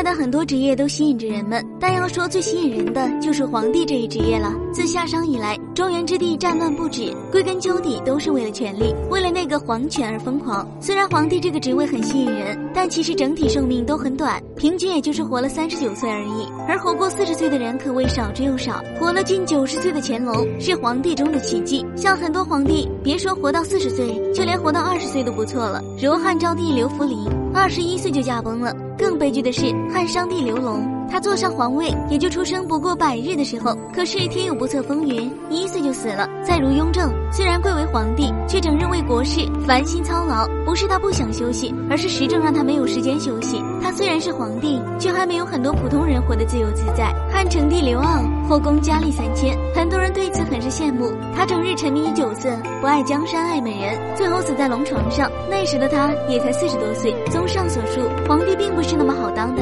[0.00, 4.50] 在的很多职业都吸引着人们，但要说最吸引人的就是皇帝这一职业了。
[4.72, 10.66] 自夏商以来，中原之地战乱不止，归根究底都是为了权力，为了那个皇权而疯狂。
[10.80, 16.48] 虽然皇帝这个职位很吸引人，但其实整体寿命都很短，平均也就是活了三十九岁而已。
[16.66, 21.84] 而活过四十岁的人可谓少之又少，活了近九十岁的乾隆是皇帝中的奇迹。
[21.94, 25.84] 像很多皇帝，别说活到四十岁，就连活到二十岁都不错了。
[26.02, 27.18] 如汉昭帝刘弗陵，
[27.52, 28.74] 二十一岁就驾崩了。
[28.96, 29.62] 更悲剧的是，
[29.92, 36.28] 汉商帝刘隆，他坐上皇位也就出生不过百日的时候，可是天有不测风云，一岁就死了。
[36.44, 43.62] 再如雍正，虽然贵为皇帝，却整日为国事烦心操劳，不是他不想休息，而是时政让他没有时间休息。
[43.82, 47.12] 他虽然是皇帝，却还没有很多普通人活得自由自在。
[47.32, 51.12] 汉成帝刘骜后宫佳丽三千，很多人对此很是羡慕。
[51.36, 52.48] 他整日沉迷于酒色，
[52.80, 55.30] 不爱江山爱美人，最后死在龙床上。
[55.50, 57.14] 那时的他也才四十多岁。
[57.30, 59.59] 综上所述，皇帝并不是那么好当的，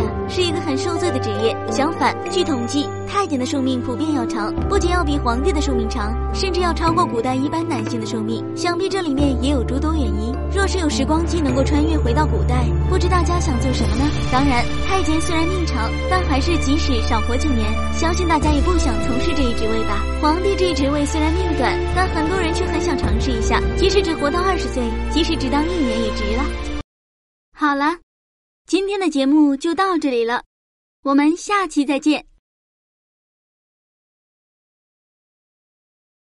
[0.48, 1.54] 一个很受罪的职业。
[1.70, 8.42] 相反，据统计，太监的寿命普遍要长，不仅要比皇帝的寿命长，甚至要超过古代一般男性的寿命。
[8.56, 10.34] 想必这里面也有诸多原因。
[10.50, 14.04] 若是有时光机能够穿越回到古代，不知大家想做什么呢？
[14.32, 20.02] 当然，太监虽然命长，但还是即使少活几年，相信大家也不想从事这一职位吧。
[20.22, 26.44] 皇帝这一职位虽然命短，但很多人却很想尝试一下，即使只活到二十岁，即使只当一年也值了。
[27.54, 27.98] 好了，
[28.66, 30.42] 今天的节目就到这里了，
[31.08, 32.26] 我们下期再见。